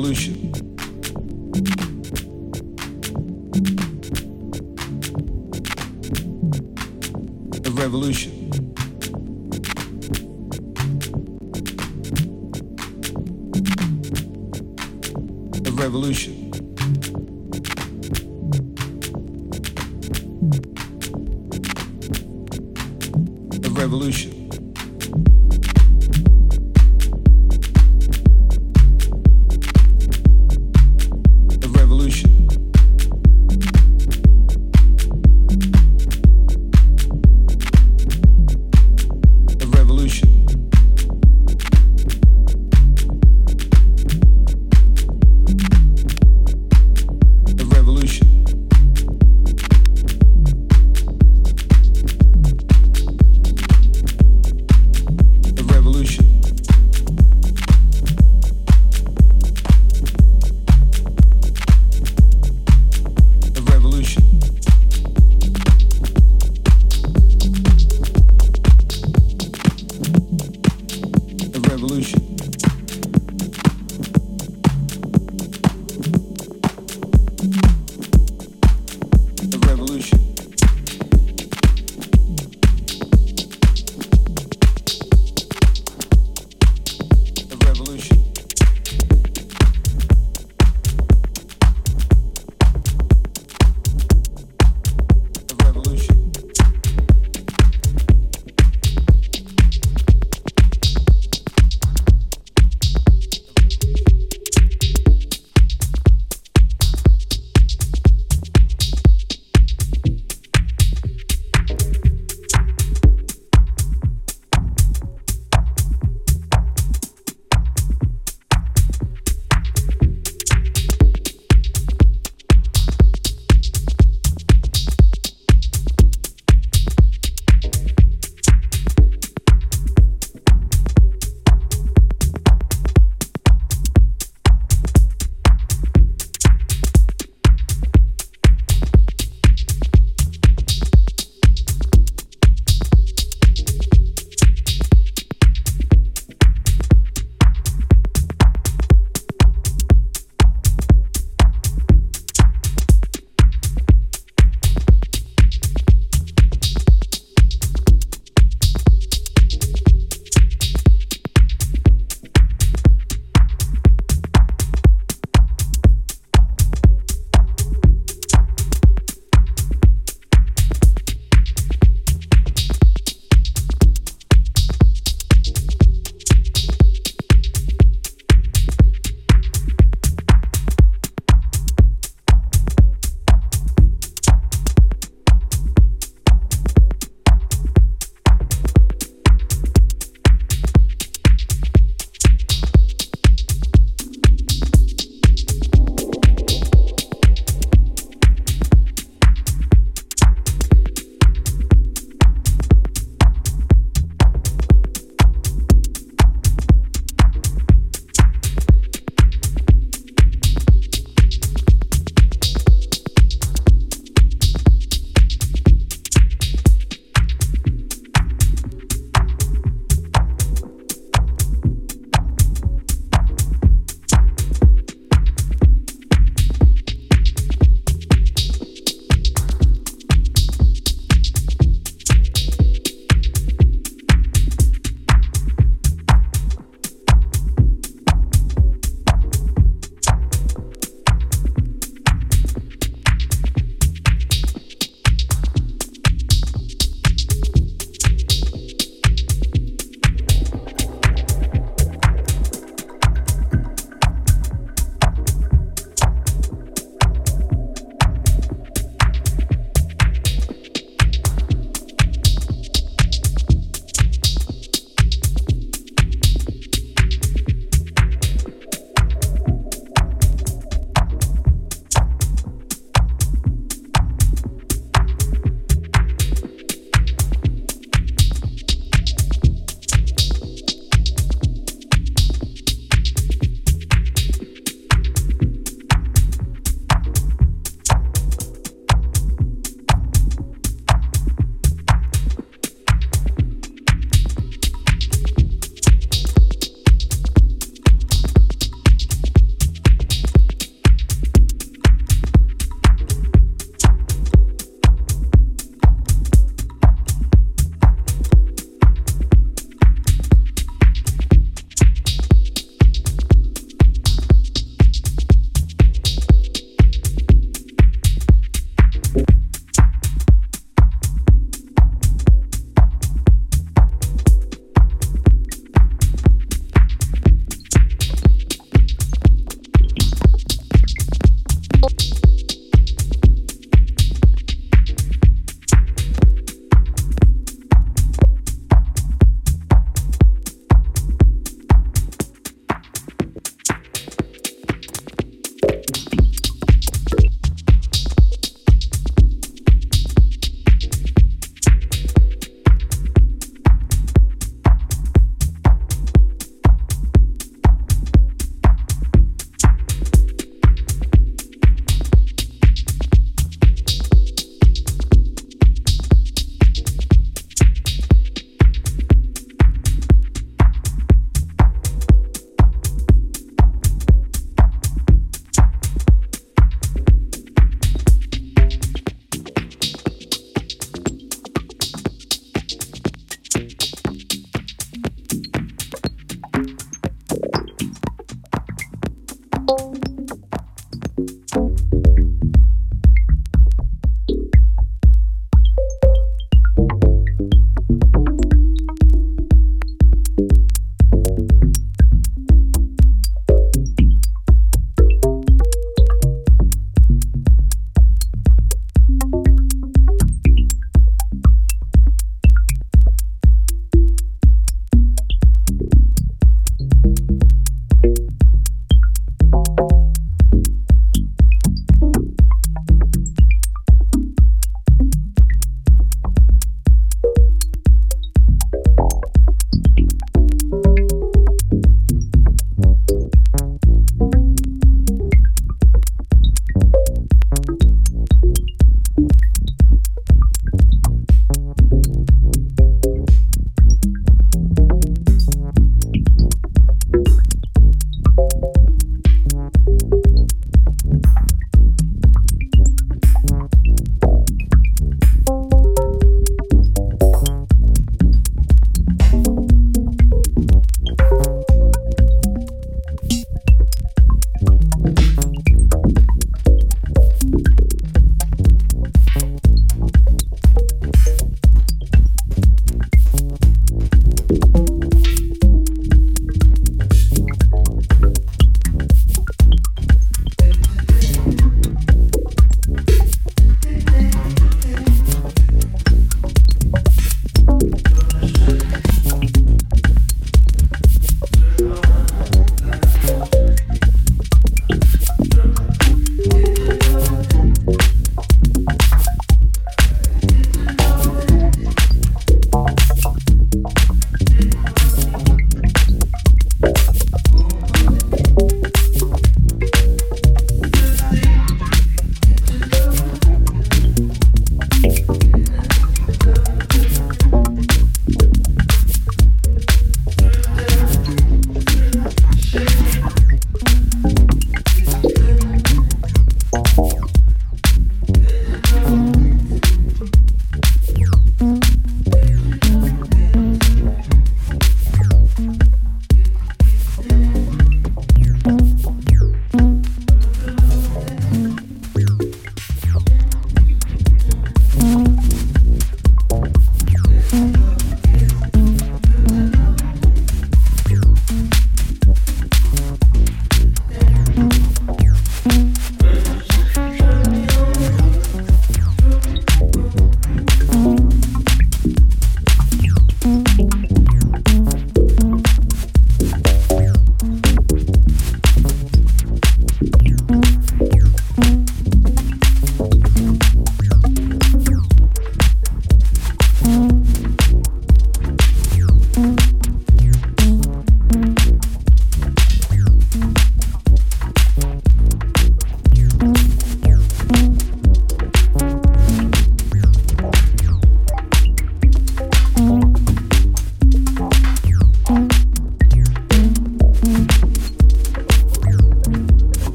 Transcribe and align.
revolution. 0.00 0.39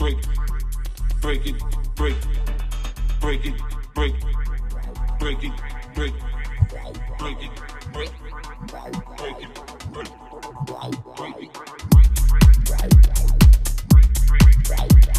break, 0.00 0.16
break 1.20 1.46
it, 1.46 1.62
break, 1.94 2.14
break 3.20 3.44
it, 3.44 3.54
break, 3.94 4.14
break 5.18 5.44
it, 5.44 5.52
break, 5.94 6.14
break 7.18 7.42
it, 7.42 7.50
break, 7.92 8.12
break 9.18 9.42
it, 9.42 9.50
break, 9.92 10.10
break 11.16 11.42
it, 11.42 11.52
break. 14.72 15.09